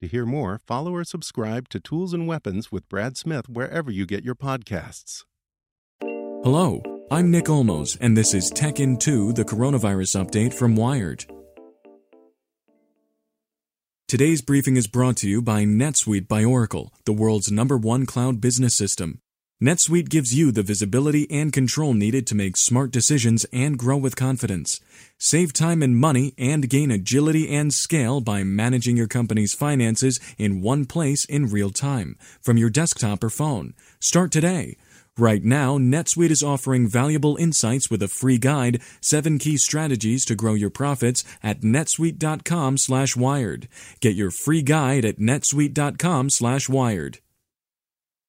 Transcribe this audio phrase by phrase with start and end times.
[0.00, 4.06] To hear more, follow or subscribe to Tools and Weapons with Brad Smith wherever you
[4.06, 5.24] get your podcasts.
[6.00, 11.26] Hello, I'm Nick Olmos, and this is Tech in 2, the coronavirus update from Wired.
[14.08, 18.40] Today's briefing is brought to you by NetSuite by Oracle, the world's number one cloud
[18.40, 19.20] business system.
[19.62, 24.16] NetSuite gives you the visibility and control needed to make smart decisions and grow with
[24.16, 24.80] confidence.
[25.18, 30.62] Save time and money and gain agility and scale by managing your company's finances in
[30.62, 33.74] one place in real time from your desktop or phone.
[33.98, 34.78] Start today.
[35.18, 40.34] Right now, NetSuite is offering valuable insights with a free guide, 7 key strategies to
[40.34, 43.68] grow your profits at netsuite.com/wired.
[44.00, 47.18] Get your free guide at netsuite.com/wired.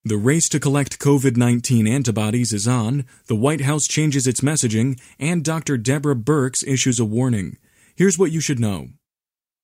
[0.04, 5.00] The race to collect COVID 19 antibodies is on, the White House changes its messaging,
[5.20, 5.78] and Dr.
[5.78, 7.58] Deborah Birx issues a warning.
[7.95, 8.88] Here's what you should know.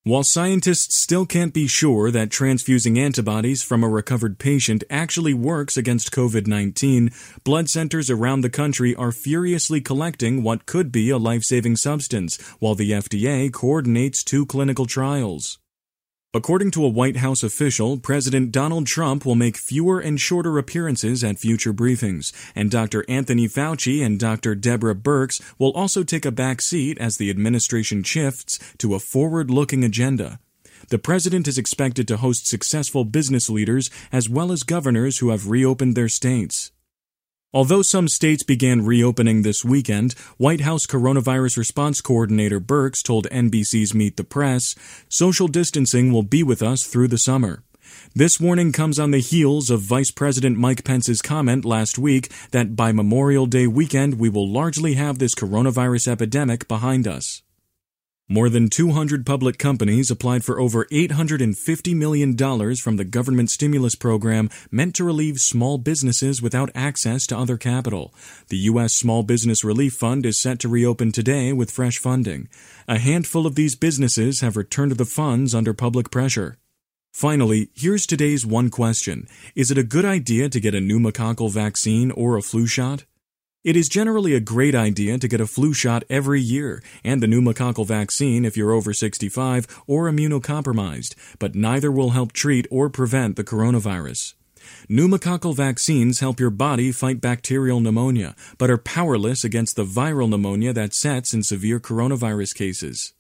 [0.04, 5.76] While scientists still can't be sure that transfusing antibodies from a recovered patient actually works
[5.76, 7.10] against COVID 19,
[7.44, 12.40] blood centers around the country are furiously collecting what could be a life saving substance,
[12.60, 15.58] while the FDA coordinates two clinical trials.
[16.38, 21.24] According to a White House official, President Donald Trump will make fewer and shorter appearances
[21.24, 23.04] at future briefings, and Dr.
[23.10, 24.54] Anthony Fauci and Dr.
[24.54, 29.50] Deborah Birx will also take a back seat as the administration shifts to a forward
[29.50, 30.40] looking agenda.
[30.90, 35.50] The president is expected to host successful business leaders as well as governors who have
[35.50, 36.72] reopened their states.
[37.54, 43.94] Although some states began reopening this weekend, White House Coronavirus Response Coordinator Birx told NBC's
[43.94, 44.76] Meet the Press,
[45.08, 47.64] social distancing will be with us through the summer.
[48.14, 52.76] This warning comes on the heels of Vice President Mike Pence's comment last week that
[52.76, 57.44] by Memorial Day weekend we will largely have this coronavirus epidemic behind us.
[58.30, 62.36] More than 200 public companies applied for over $850 million
[62.76, 68.14] from the government stimulus program meant to relieve small businesses without access to other capital.
[68.50, 68.94] The U.S.
[68.94, 72.50] Small Business Relief Fund is set to reopen today with fresh funding.
[72.86, 76.58] A handful of these businesses have returned the funds under public pressure.
[77.14, 82.12] Finally, here's today's one question Is it a good idea to get a pneumococcal vaccine
[82.12, 83.06] or a flu shot?
[83.68, 87.28] It is generally a great idea to get a flu shot every year and the
[87.28, 93.36] pneumococcal vaccine if you're over 65 or immunocompromised, but neither will help treat or prevent
[93.36, 94.36] the coronavirus.
[94.90, 100.72] Pneumococcal vaccines help your body fight bacterial pneumonia, but are powerless against the viral pneumonia
[100.72, 103.12] that sets in severe coronavirus cases.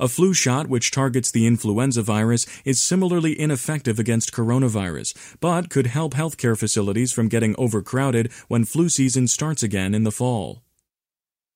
[0.00, 5.86] A flu shot, which targets the influenza virus, is similarly ineffective against coronavirus, but could
[5.88, 10.62] help healthcare facilities from getting overcrowded when flu season starts again in the fall.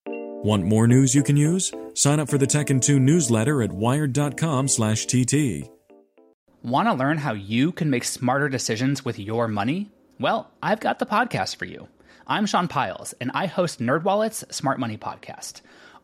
[0.06, 1.72] Want more news you can use?
[1.94, 5.70] Sign up for the Tech in 2 newsletter at wired.com/tt.
[6.62, 9.90] Want to learn how you can make smarter decisions with your money?
[10.20, 11.88] Well, I've got the podcast for you.
[12.26, 15.62] I'm Sean Pyles, and I host NerdWallet's Smart Money Podcast.